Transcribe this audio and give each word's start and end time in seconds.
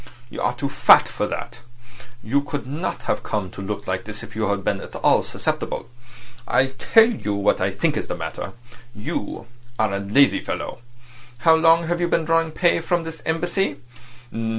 You 0.31 0.41
are 0.41 0.55
too 0.55 0.67
fat 0.67 1.07
for 1.07 1.27
that. 1.27 1.59
You 2.23 2.41
could 2.41 2.65
not 2.65 3.03
have 3.03 3.21
come 3.21 3.51
to 3.51 3.61
look 3.61 3.85
like 3.85 4.03
this 4.05 4.23
if 4.23 4.35
you 4.35 4.47
had 4.47 4.63
been 4.63 4.81
at 4.81 4.95
all 4.95 5.21
susceptible. 5.21 5.89
I'll 6.47 6.71
tell 6.79 7.05
you 7.07 7.35
what 7.35 7.61
I 7.61 7.69
think 7.69 7.95
is 7.95 8.07
the 8.07 8.15
matter: 8.17 8.53
you 8.95 9.45
are 9.77 9.93
a 9.93 9.99
lazy 9.99 10.39
fellow. 10.39 10.79
How 11.45 11.53
long 11.55 11.83
have 11.85 12.01
you 12.01 12.07
been 12.07 12.25
drawing 12.25 12.49
pay 12.49 12.79
from 12.79 13.03
this 13.03 13.21
Embassy?" 13.27 13.75